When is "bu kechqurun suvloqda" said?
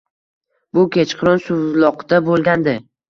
0.77-2.21